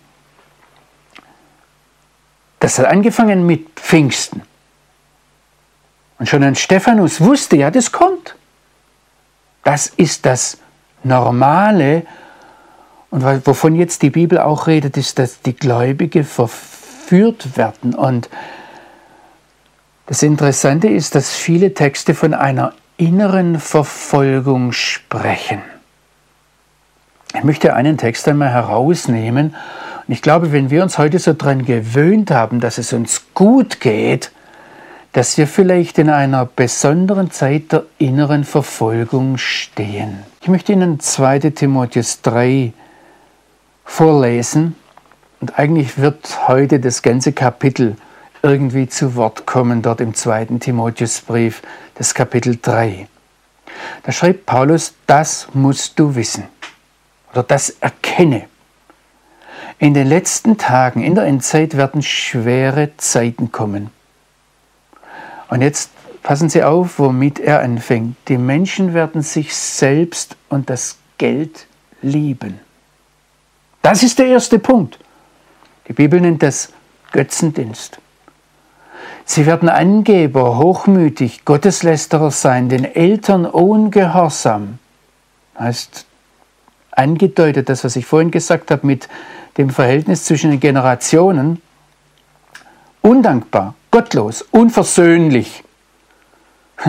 [2.60, 4.44] das hat angefangen mit Pfingsten.
[6.20, 8.36] Und schon ein Stephanus wusste, ja, das kommt.
[9.64, 10.60] Das ist das
[11.04, 12.06] Normale.
[13.10, 17.96] Und wovon jetzt die Bibel auch redet, ist, dass die Gläubige verführt werden.
[17.96, 18.30] Und
[20.06, 25.62] das Interessante ist, dass viele Texte von einer inneren Verfolgung sprechen.
[27.36, 29.56] Ich möchte einen Text einmal herausnehmen.
[30.08, 33.80] Und ich glaube, wenn wir uns heute so daran gewöhnt haben, dass es uns gut
[33.80, 34.32] geht,
[35.14, 40.20] dass wir vielleicht in einer besonderen Zeit der inneren Verfolgung stehen.
[40.42, 42.74] Ich möchte Ihnen 2 Timotheus 3
[43.84, 44.76] vorlesen
[45.40, 47.96] und eigentlich wird heute das ganze Kapitel
[48.48, 50.46] irgendwie zu Wort kommen, dort im 2.
[50.60, 51.62] Timotheusbrief,
[51.96, 53.08] das Kapitel 3.
[54.04, 56.46] Da schreibt Paulus, das musst du wissen
[57.32, 58.48] oder das erkenne.
[59.80, 63.92] In den letzten Tagen, in der Endzeit werden schwere Zeiten kommen.
[65.50, 65.92] Und jetzt
[66.24, 68.16] passen Sie auf, womit er anfängt.
[68.28, 71.68] Die Menschen werden sich selbst und das Geld
[72.02, 72.60] lieben.
[73.82, 75.00] Das ist der erste Punkt.
[75.88, 76.74] Die Bibel nennt das
[77.12, 78.00] Götzendienst.
[79.30, 84.80] Sie werden Angeber, hochmütig, Gotteslästerer sein, den Eltern ungehorsam.
[85.60, 86.06] Heißt
[86.92, 89.10] angedeutet, das, was ich vorhin gesagt habe, mit
[89.58, 91.62] dem Verhältnis zwischen den Generationen.
[93.02, 95.64] Undankbar, gottlos, unversöhnlich.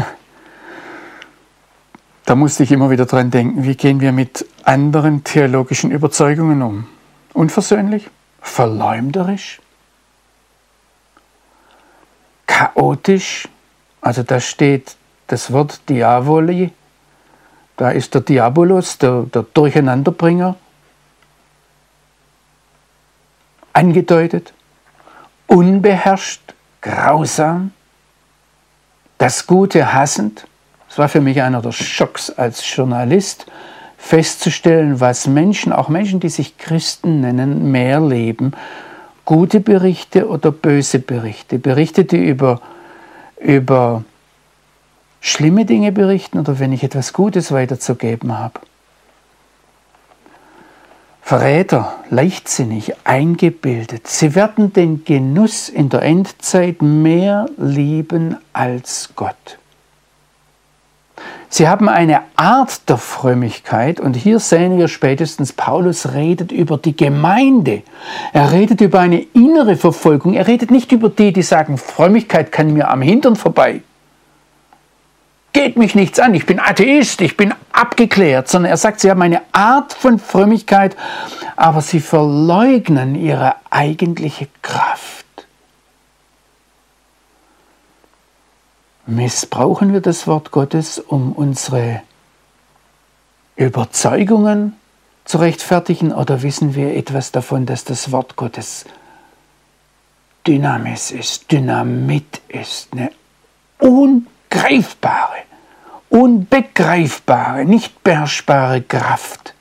[2.25, 6.87] Da musste ich immer wieder dran denken, wie gehen wir mit anderen theologischen Überzeugungen um?
[7.33, 8.11] Unversöhnlich?
[8.43, 9.61] Verleumderisch?
[12.49, 13.47] Chaotisch?
[14.01, 14.97] Also da steht
[15.29, 16.73] das Wort Diavoli,
[17.77, 20.57] da ist der Diabolos, der, der Durcheinanderbringer,
[23.73, 24.53] angedeutet,
[25.47, 27.73] unbeherrscht, grausam,
[29.19, 30.47] das Gute hassend.
[30.91, 33.47] Es war für mich einer der Schocks als Journalist,
[33.99, 38.53] festzustellen, was Menschen, auch Menschen, die sich Christen nennen, mehr leben.
[39.29, 41.59] Gute Berichte oder böse Berichte.
[41.59, 42.63] Berichte, die über,
[43.39, 44.03] über
[45.21, 48.59] schlimme Dinge berichten oder wenn ich etwas Gutes weiterzugeben habe.
[51.21, 54.07] Verräter, leichtsinnig, eingebildet.
[54.07, 59.59] Sie werden den Genuss in der Endzeit mehr lieben als Gott.
[61.49, 66.97] Sie haben eine Art der Frömmigkeit und hier sehen wir spätestens, Paulus redet über die
[66.97, 67.83] Gemeinde.
[68.33, 70.35] Er redet über eine innere Verfolgung.
[70.35, 73.83] Er redet nicht über die, die sagen, Frömmigkeit kann mir am Hintern vorbei
[75.59, 79.23] geht mich nichts an, ich bin Atheist, ich bin abgeklärt, sondern er sagt, sie haben
[79.23, 80.97] eine Art von Frömmigkeit,
[81.57, 85.18] aber sie verleugnen ihre eigentliche Kraft.
[89.09, 92.03] Missbrauchen wir das Wort Gottes, um unsere
[93.57, 94.77] Überzeugungen
[95.25, 98.85] zu rechtfertigen, oder wissen wir etwas davon, dass das Wort Gottes
[100.47, 103.11] Dynamis ist, Dynamit ist, eine
[103.79, 105.39] ungreifbare,
[106.11, 109.55] unbegreifbare, nicht beherrschbare Kraft.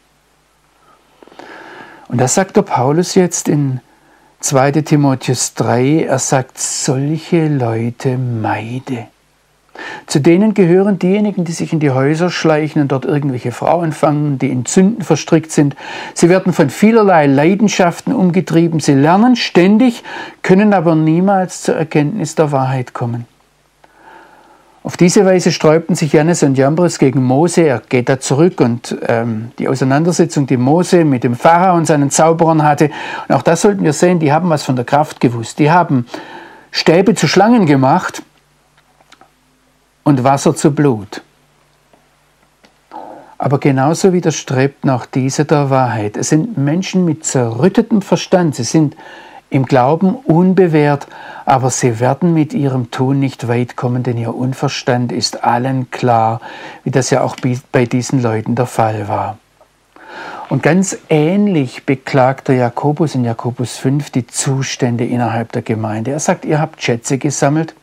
[2.10, 3.80] Und das sagt der Paulus jetzt in
[4.42, 9.08] 2 Timotheus 3, er sagt, solche Leute meide.
[10.06, 14.40] Zu denen gehören diejenigen, die sich in die Häuser schleichen und dort irgendwelche Frauen fangen,
[14.40, 15.76] die in Sünden verstrickt sind.
[16.14, 18.80] Sie werden von vielerlei Leidenschaften umgetrieben.
[18.80, 20.04] Sie lernen ständig,
[20.42, 23.26] können aber niemals zur Erkenntnis der Wahrheit kommen.
[24.88, 27.64] Auf diese Weise sträubten sich Jannes und Jambres gegen Mose.
[27.64, 32.10] Er geht da zurück und ähm, die Auseinandersetzung, die Mose mit dem Pharao und seinen
[32.10, 32.90] Zauberern hatte.
[33.28, 35.60] Und auch das sollten wir sehen, die haben was von der Kraft gewusst.
[35.60, 36.06] Die haben
[36.72, 38.24] Stäbe zu Schlangen gemacht
[40.08, 41.22] und Wasser zu Blut.
[43.38, 46.16] Aber genauso widerstrebt noch diese der Wahrheit.
[46.16, 48.56] Es sind Menschen mit zerrüttetem Verstand.
[48.56, 48.96] Sie sind
[49.50, 51.08] im Glauben unbewährt,
[51.46, 56.40] aber sie werden mit ihrem Tun nicht weit kommen, denn ihr Unverstand ist allen klar,
[56.86, 57.36] wie das ja auch
[57.74, 59.38] bei diesen Leuten der Fall war.
[60.48, 66.12] Und ganz ähnlich beklagt der Jakobus in Jakobus 5 die Zustände innerhalb der Gemeinde.
[66.12, 67.76] Er sagt, ihr habt Schätze gesammelt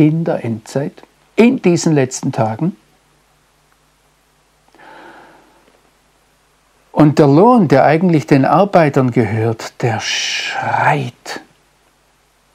[0.00, 1.02] in der Endzeit,
[1.36, 2.74] in diesen letzten Tagen.
[6.90, 11.42] Und der Lohn, der eigentlich den Arbeitern gehört, der schreit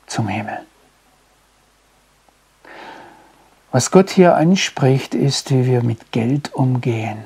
[0.07, 0.57] zum Himmel.
[3.71, 7.19] Was Gott hier anspricht, ist, wie wir mit Geld umgehen.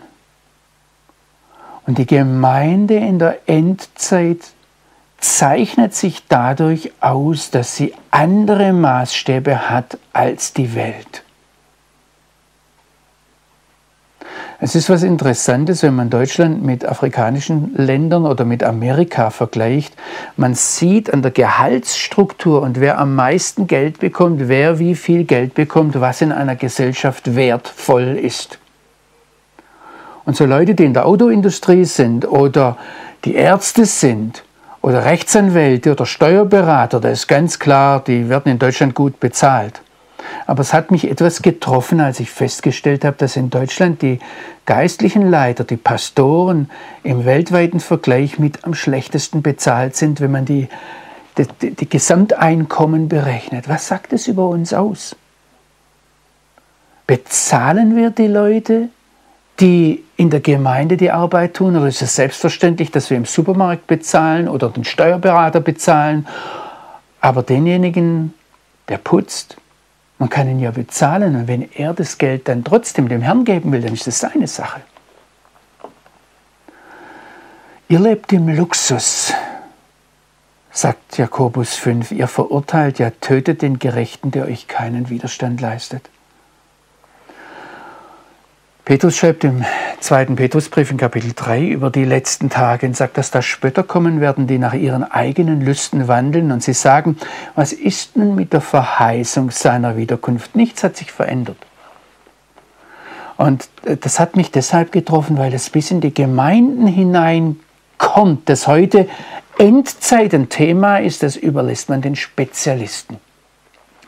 [1.88, 4.52] Und die Gemeinde in der Endzeit
[5.20, 11.24] zeichnet sich dadurch aus, dass sie andere Maßstäbe hat als die Welt.
[14.62, 19.96] Es ist was Interessantes, wenn man Deutschland mit afrikanischen Ländern oder mit Amerika vergleicht.
[20.36, 25.54] Man sieht an der Gehaltsstruktur und wer am meisten Geld bekommt, wer wie viel Geld
[25.54, 28.60] bekommt, was in einer Gesellschaft wertvoll ist.
[30.26, 32.78] Und so Leute, die in der Autoindustrie sind oder
[33.24, 34.44] die Ärzte sind
[34.82, 39.82] oder Rechtsanwälte oder Steuerberater, da ist ganz klar, die werden in Deutschland gut bezahlt.
[40.46, 44.20] Aber es hat mich etwas getroffen, als ich festgestellt habe, dass in Deutschland die
[44.65, 46.70] geistlichen Leiter, die Pastoren
[47.04, 50.68] im weltweiten Vergleich mit am schlechtesten bezahlt sind, wenn man die,
[51.38, 53.68] die, die Gesamteinkommen berechnet.
[53.68, 55.15] Was sagt es über uns aus?
[57.08, 58.89] Bezahlen wir die Leute,
[59.60, 61.76] die in der Gemeinde die Arbeit tun?
[61.76, 66.28] Oder ist es selbstverständlich, dass wir im Supermarkt bezahlen oder den Steuerberater bezahlen?
[67.22, 68.34] Aber denjenigen,
[68.88, 69.58] der putzt,
[70.17, 73.72] man kann ihn ja bezahlen und wenn er das Geld dann trotzdem dem Herrn geben
[73.72, 74.82] will, dann ist das seine Sache.
[77.88, 79.34] Ihr lebt im Luxus,
[80.72, 82.12] sagt Jakobus 5.
[82.12, 86.10] Ihr verurteilt, ja tötet den Gerechten, der euch keinen Widerstand leistet.
[88.89, 89.63] Petrus schreibt im
[89.99, 94.19] zweiten Petrusbrief in Kapitel 3 über die letzten Tage und sagt, dass da Spötter kommen
[94.19, 97.15] werden, die nach ihren eigenen Lüsten wandeln und sie sagen,
[97.54, 100.56] was ist nun mit der Verheißung seiner Wiederkunft?
[100.56, 101.58] Nichts hat sich verändert.
[103.38, 108.65] Und äh, das hat mich deshalb getroffen, weil es bis in die Gemeinden hineinkommt, dass
[108.65, 109.08] heute
[109.60, 113.17] Endzeit ein Thema ist, das überlässt man den Spezialisten.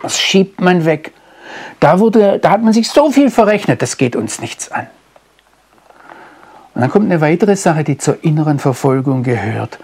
[0.01, 1.13] Das schiebt man weg.
[1.79, 4.87] Da, wurde, da hat man sich so viel verrechnet, das geht uns nichts an.
[6.73, 9.79] Und dann kommt eine weitere Sache, die zur inneren Verfolgung gehört,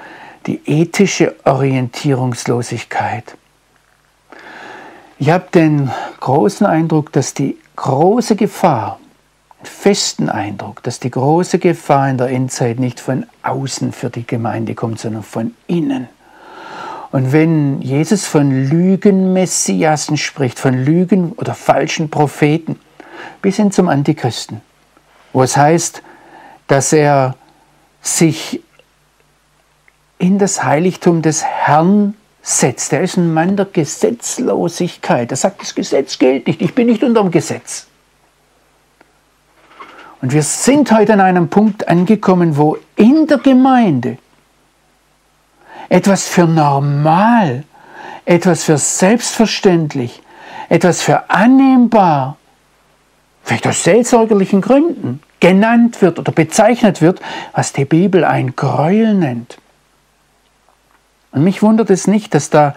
[0.46, 3.36] die ethische Orientierungslosigkeit.
[5.20, 9.00] Ich habe den großen Eindruck, dass die große Gefahr,
[9.64, 14.76] festen Eindruck, dass die große Gefahr in der Endzeit nicht von außen für die Gemeinde
[14.76, 16.08] kommt, sondern von innen.
[17.12, 22.80] Und wenn Jesus von Lügenmessiasen spricht, von Lügen oder falschen Propheten,
[23.42, 24.62] bis hin zum Antichristen,
[25.34, 26.02] wo es heißt,
[26.68, 27.36] dass er
[28.02, 28.62] sich
[30.20, 32.94] in das Heiligtum des Herrn setzt.
[32.94, 35.32] Er ist ein Mann der Gesetzlosigkeit.
[35.32, 37.88] Er sagt, das Gesetz gilt nicht, ich bin nicht unter dem Gesetz.
[40.22, 44.18] Und wir sind heute an einem Punkt angekommen, wo in der Gemeinde
[45.90, 47.64] etwas für normal,
[48.26, 50.22] etwas für selbstverständlich,
[50.70, 52.38] etwas für annehmbar,
[53.44, 57.22] vielleicht aus seelsorgerlichen Gründen, genannt wird oder bezeichnet wird,
[57.54, 59.58] was die Bibel ein Gräuel nennt.
[61.32, 62.76] Und mich wundert es nicht, dass da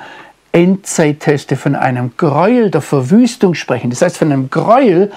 [0.53, 3.90] Endzeitteste von einem Gräuel der Verwüstung sprechen.
[3.90, 5.12] Das heißt von einem Gräuel,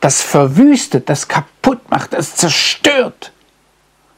[0.00, 3.32] das verwüstet, das kaputt macht, das zerstört.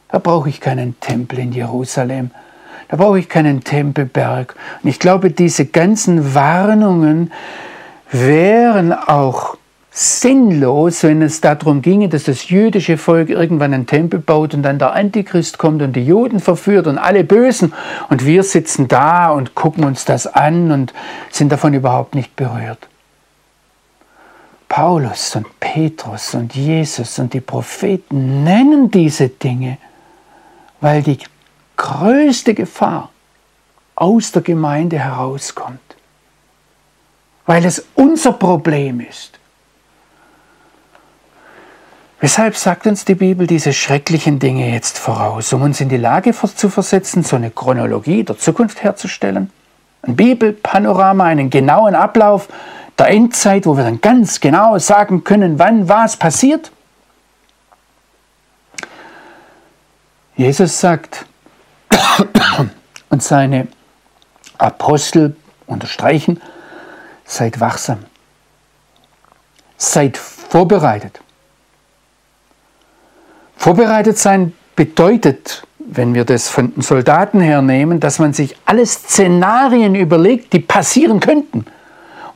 [0.09, 2.31] Da brauche ich keinen Tempel in Jerusalem.
[2.89, 4.55] Da brauche ich keinen Tempelberg.
[4.83, 7.31] Und ich glaube, diese ganzen Warnungen
[8.11, 9.57] wären auch
[9.91, 14.79] sinnlos, wenn es darum ginge, dass das jüdische Volk irgendwann einen Tempel baut und dann
[14.79, 17.73] der Antichrist kommt und die Juden verführt und alle Bösen
[18.09, 20.93] und wir sitzen da und gucken uns das an und
[21.31, 22.87] sind davon überhaupt nicht berührt.
[24.67, 29.77] Paulus und Petrus und Jesus und die Propheten nennen diese Dinge,
[30.79, 31.17] weil die
[31.79, 33.09] größte Gefahr
[33.95, 35.79] aus der Gemeinde herauskommt,
[37.47, 39.39] weil es unser Problem ist
[42.21, 46.33] Weshalb sagt uns die Bibel diese schrecklichen Dinge jetzt voraus, um uns in die Lage
[46.33, 49.49] zu versetzen, so eine Chronologie der Zukunft herzustellen?
[50.01, 52.49] Ein Bibelpanorama, einen genauen Ablauf
[52.97, 56.71] der Endzeit, wo wir dann ganz genau sagen können, wann was passiert?
[60.35, 61.25] Jesus sagt,
[63.09, 63.67] und seine
[64.57, 65.35] Apostel
[65.67, 66.41] unterstreichen,
[67.25, 67.99] seid wachsam,
[69.77, 71.21] seid vorbereitet.
[73.55, 78.85] Vorbereitet sein bedeutet, wenn wir das von den Soldaten her nehmen, dass man sich alle
[78.85, 81.65] Szenarien überlegt, die passieren könnten.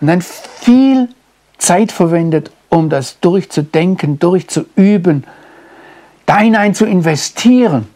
[0.02, 1.10] Und dann viel
[1.58, 5.26] Zeit verwendet, um das durchzudenken, durchzuüben,
[6.26, 7.88] da hinein zu investieren,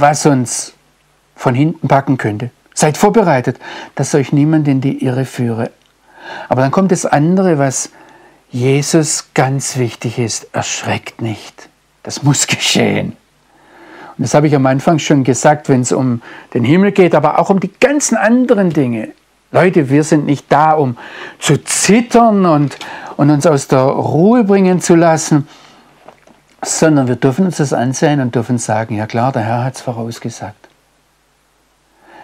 [0.00, 0.74] was uns
[1.34, 2.50] von hinten packen könnte.
[2.74, 3.58] Seid vorbereitet,
[3.94, 5.70] dass euch niemand in die Irre führe.
[6.48, 7.90] Aber dann kommt das andere, was
[8.50, 10.48] Jesus ganz wichtig ist.
[10.52, 11.68] Erschreckt nicht.
[12.02, 13.16] Das muss geschehen.
[14.16, 16.22] Und das habe ich am Anfang schon gesagt, wenn es um
[16.52, 19.10] den Himmel geht, aber auch um die ganzen anderen Dinge.
[19.52, 20.96] Leute, wir sind nicht da, um
[21.38, 22.76] zu zittern und,
[23.16, 25.48] und uns aus der Ruhe bringen zu lassen,
[26.62, 29.80] sondern wir dürfen uns das ansehen und dürfen sagen, ja klar, der Herr hat es
[29.80, 30.68] vorausgesagt.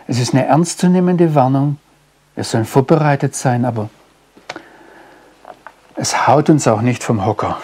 [0.07, 1.79] Es ist eine ernstzunehmende Warnung,
[2.35, 3.89] wir sollen vorbereitet sein, aber
[5.97, 7.59] es haut uns auch nicht vom Hocker.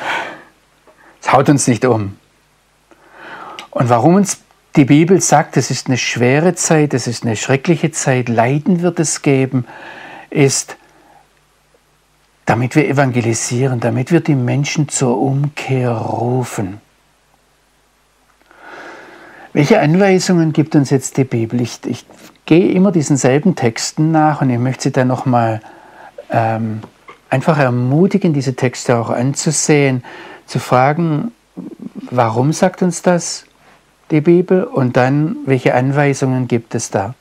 [1.20, 2.16] Es haut uns nicht um.
[3.70, 4.38] Und warum uns
[4.76, 9.00] die Bibel sagt, es ist eine schwere Zeit, es ist eine schreckliche Zeit, Leiden wird
[9.00, 9.66] es geben,
[10.30, 10.76] ist,
[12.46, 16.80] damit wir evangelisieren, damit wir die Menschen zur Umkehr rufen.
[19.52, 21.60] Welche Anweisungen gibt uns jetzt die Bibel?
[21.60, 22.06] Ich, ich
[22.46, 25.60] gehe immer diesen selben Texten nach und ich möchte Sie dann nochmal
[26.30, 26.80] ähm,
[27.28, 30.04] einfach ermutigen, diese Texte auch anzusehen,
[30.46, 31.32] zu fragen,
[32.10, 33.44] warum sagt uns das
[34.10, 37.14] die Bibel und dann, welche Anweisungen gibt es da?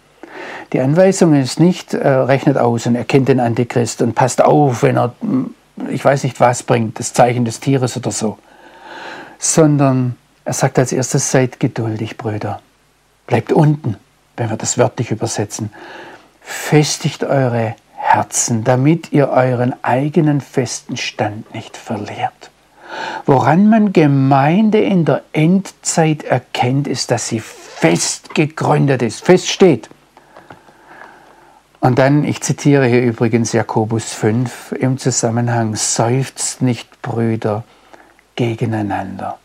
[0.73, 4.97] Die Anweisung ist nicht, äh, rechnet aus und erkennt den Antichrist und passt auf, wenn
[4.97, 5.53] er, hm,
[5.89, 8.37] ich weiß nicht was bringt, das Zeichen des Tieres oder so,
[9.37, 12.61] sondern er sagt als erstes, seid geduldig, Brüder.
[13.27, 13.97] Bleibt unten,
[14.37, 15.71] wenn wir das wörtlich übersetzen.
[16.41, 22.49] Festigt eure Herzen, damit ihr euren eigenen festen Stand nicht verliert.
[23.25, 29.89] Woran man Gemeinde in der Endzeit erkennt, ist, dass sie fest gegründet ist, fest steht.
[31.81, 37.63] Und dann, ich zitiere hier übrigens Jakobus 5 im Zusammenhang, seufzt nicht, Brüder,
[38.35, 39.37] gegeneinander.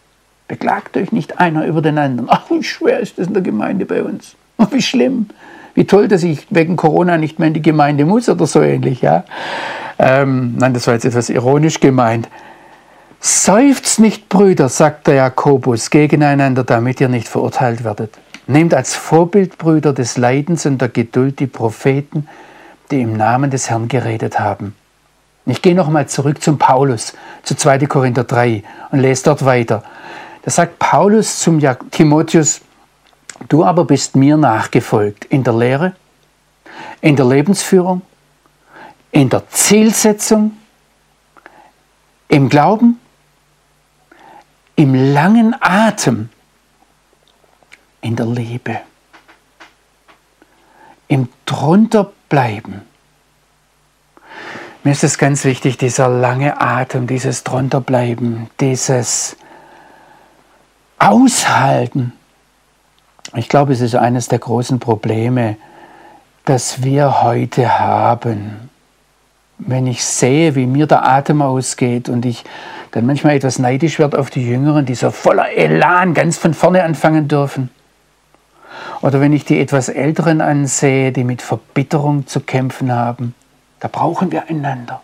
[0.49, 2.29] Beklagt euch nicht einer über den anderen.
[2.31, 4.35] Ach, wie schwer ist das in der Gemeinde bei uns.
[4.59, 5.29] Ach, wie schlimm.
[5.75, 9.01] Wie toll, dass ich wegen Corona nicht mehr in die Gemeinde muss oder so ähnlich.
[9.01, 9.25] Ja?
[9.99, 12.29] Ähm, nein, das war jetzt etwas ironisch gemeint.
[13.21, 18.19] Seufzt nicht, Brüder, sagt der Jakobus, gegeneinander, damit ihr nicht verurteilt werdet.
[18.47, 22.29] Nehmt als Vorbild, Brüder, des Leidens und der Geduld die Propheten,
[22.91, 24.75] die im Namen des Herrn geredet haben.
[25.47, 27.87] Ich gehe nochmal zurück zum Paulus, zu 2.
[27.87, 29.83] Korinther 3 und lese dort weiter.
[30.43, 32.61] Da sagt Paulus zum Timotheus,
[33.49, 35.95] du aber bist mir nachgefolgt in der Lehre,
[37.01, 38.03] in der Lebensführung,
[39.11, 40.53] in der Zielsetzung,
[42.29, 42.99] im Glauben,
[44.77, 46.31] im langen Atem,
[48.05, 48.81] in der Liebe,
[51.09, 52.83] im Drunterbleiben.
[54.83, 59.37] Mir ist es ganz wichtig, dieser lange Atem, dieses Drunterbleiben, dieses
[60.99, 62.13] Aushalten.
[63.35, 65.57] Ich glaube, es ist eines der großen Probleme,
[66.45, 68.69] das wir heute haben.
[69.57, 72.45] Wenn ich sehe, wie mir der Atem ausgeht und ich
[72.91, 76.83] dann manchmal etwas neidisch werde auf die Jüngeren, die so voller Elan ganz von vorne
[76.83, 77.71] anfangen dürfen.
[79.03, 83.35] Oder wenn ich die etwas Älteren ansehe, die mit Verbitterung zu kämpfen haben,
[83.81, 85.03] da brauchen wir einander.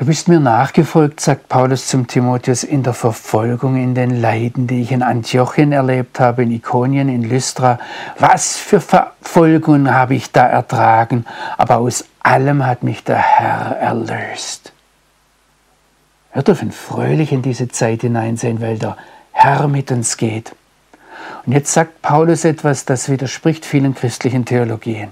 [0.00, 4.80] Du bist mir nachgefolgt, sagt Paulus zum Timotheus, in der Verfolgung, in den Leiden, die
[4.80, 7.78] ich in Antiochien erlebt habe, in Ikonien, in Lystra.
[8.18, 11.26] Was für Verfolgungen habe ich da ertragen,
[11.58, 14.69] aber aus allem hat mich der Herr erlöst.
[16.32, 18.96] Wir dürfen fröhlich in diese Zeit hineinsehen, weil der
[19.32, 20.52] Herr mit uns geht.
[21.44, 25.10] Und jetzt sagt Paulus etwas, das widerspricht vielen christlichen Theologien,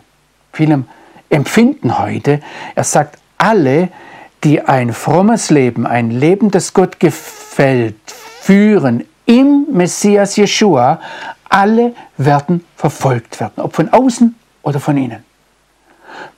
[0.52, 0.86] vielem
[1.30, 2.40] Empfinden heute.
[2.74, 3.88] Er sagt, alle,
[4.44, 7.96] die ein frommes Leben, ein Leben, das Gott gefällt,
[8.40, 11.00] führen im Messias Jeshua,
[11.48, 15.27] alle werden verfolgt werden, ob von außen oder von innen.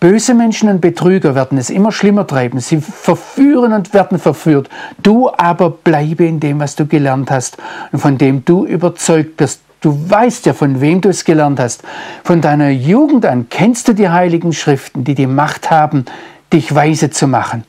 [0.01, 2.61] Böse Menschen und Betrüger werden es immer schlimmer treiben.
[2.61, 4.69] Sie verführen und werden verführt.
[5.03, 7.59] Du aber bleibe in dem, was du gelernt hast
[7.93, 9.61] und von dem du überzeugt bist.
[9.81, 11.83] Du weißt ja, von wem du es gelernt hast.
[12.25, 16.05] Von deiner Jugend an kennst du die heiligen Schriften, die die Macht haben,
[16.53, 17.65] dich weise zu machen.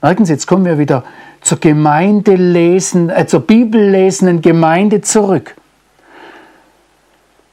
[0.00, 1.02] Merken Sie, jetzt kommen wir wieder
[1.40, 5.56] zur Gemeinde lesen, äh, zur Bibellesenden Gemeinde zurück.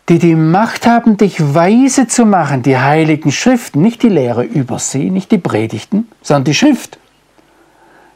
[0.09, 4.77] Die die Macht haben, dich weise zu machen, die heiligen Schriften, nicht die Lehre über
[4.77, 6.99] sie, nicht die Predigten, sondern die Schrift.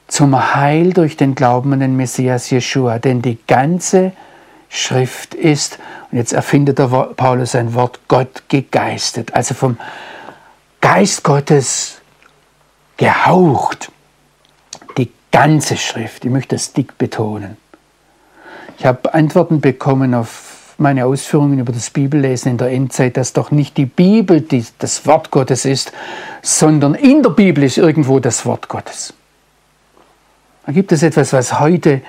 [0.08, 4.12] Zum Heil durch den Glauben an den Messias Jeshua, denn die ganze
[4.70, 5.80] Schrift ist,
[6.12, 9.78] und jetzt erfindet der Paulus ein Wort, Gott gegeistet, also vom
[10.82, 12.02] Geist Gottes
[12.98, 13.92] gehaucht
[15.32, 16.26] ganze Schrift.
[16.26, 17.58] Ich möchte das dick betonen.
[18.78, 20.49] Ich habe Antworten bekommen auf
[20.80, 25.06] meine Ausführungen über das Bibellesen in der Endzeit, dass doch nicht die Bibel die, das
[25.06, 25.92] Wort Gottes ist,
[26.42, 29.14] sondern in der Bibel ist irgendwo das Wort Gottes.
[30.66, 32.02] Da gibt es etwas, was heute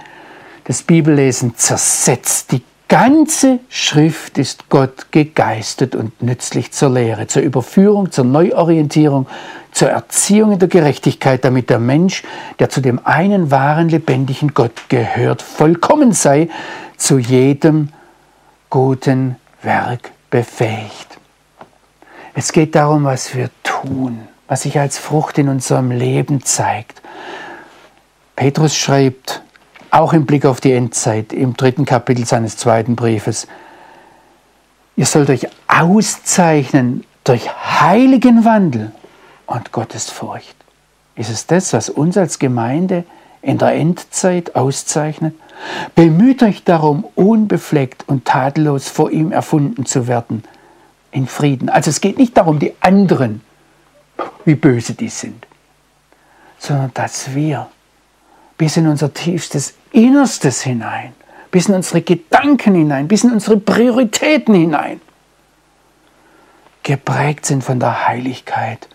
[0.65, 2.53] das Bibellesen zersetzt.
[2.53, 9.27] Die ganze Schrift ist Gott gegeistet und nützlich zur Lehre, zur Überführung, zur Neuorientierung,
[9.71, 12.25] zur Erziehung in der Gerechtigkeit, damit der Mensch,
[12.59, 16.49] der zu dem einen wahren, lebendigen Gott gehört, vollkommen sei,
[16.97, 17.91] zu jedem
[18.71, 21.19] guten Werk befähigt.
[22.35, 27.03] Es geht darum, was wir tun, was sich als Frucht in unserem Leben zeigt.
[28.37, 29.43] Petrus schreibt,
[29.91, 33.49] auch im Blick auf die Endzeit, im dritten Kapitel seines zweiten Briefes,
[34.97, 38.93] ihr sollt euch auszeichnen durch heiligen Wandel
[39.47, 40.55] und Gottesfurcht.
[41.17, 43.05] Ist es das, was uns als Gemeinde
[43.43, 45.35] in der Endzeit auszeichnet?
[45.95, 50.45] Bemüht euch darum, unbefleckt und tadellos vor ihm erfunden zu werden,
[51.11, 51.69] in Frieden.
[51.69, 53.43] Also es geht nicht darum, die anderen,
[54.45, 55.47] wie böse die sind,
[56.59, 57.69] sondern dass wir
[58.57, 61.13] bis in unser tiefstes Innerstes hinein,
[61.51, 65.01] bis in unsere Gedanken hinein, bis in unsere Prioritäten hinein,
[66.83, 68.89] geprägt sind von der Heiligkeit,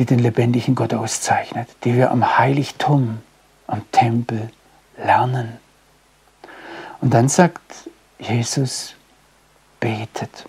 [0.00, 3.18] die den lebendigen Gott auszeichnet, die wir am Heiligtum
[3.66, 4.48] am Tempel
[4.96, 5.58] lernen.
[7.02, 7.60] Und dann sagt
[8.18, 8.94] Jesus,
[9.78, 10.46] betet.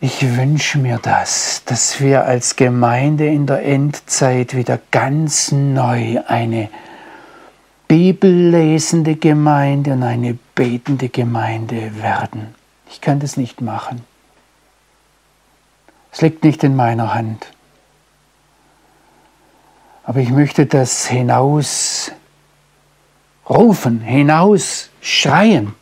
[0.00, 6.70] Ich wünsche mir das, dass wir als Gemeinde in der Endzeit wieder ganz neu eine
[7.86, 12.56] bibellesende Gemeinde und eine betende Gemeinde werden.
[12.90, 14.07] Ich kann das nicht machen.
[16.18, 17.46] Es liegt nicht in meiner Hand.
[20.02, 22.10] Aber ich möchte das hinaus
[23.48, 25.76] rufen, hinaus schreien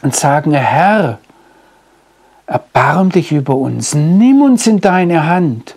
[0.00, 1.18] und sagen, Herr,
[2.46, 5.76] erbarm dich über uns, nimm uns in deine Hand.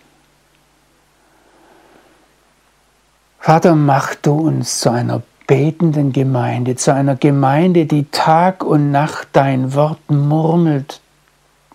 [3.39, 9.29] Vater, mach du uns zu einer betenden Gemeinde, zu einer Gemeinde, die Tag und Nacht
[9.33, 11.01] dein Wort murmelt,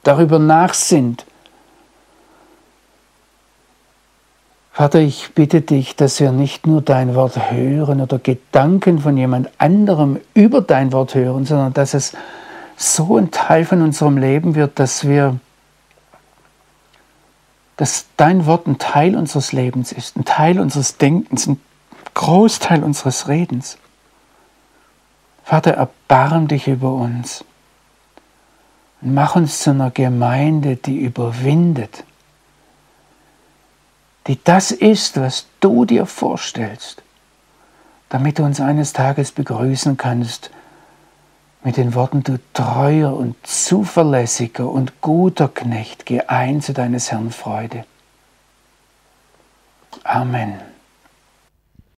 [0.05, 1.27] darüber nachsinnt
[4.77, 9.49] Vater, ich bitte dich, dass wir nicht nur dein Wort hören oder Gedanken von jemand
[9.57, 12.13] anderem über dein Wort hören, sondern dass es
[12.77, 15.41] so ein Teil von unserem Leben wird, dass wir,
[17.79, 21.59] dass dein Wort ein Teil unseres Lebens ist, ein Teil unseres Denkens, ein
[22.13, 23.79] Großteil unseres Redens.
[25.43, 27.47] Vater, erbarm dich über uns
[29.01, 32.05] und mach uns zu einer Gemeinde, die überwindet
[34.27, 37.03] die das ist, was du dir vorstellst,
[38.09, 40.51] damit du uns eines Tages begrüßen kannst
[41.63, 47.31] mit den Worten, du treuer und zuverlässiger und guter Knecht, geh ein zu deines Herrn
[47.31, 47.85] Freude.
[50.05, 50.76] Amen.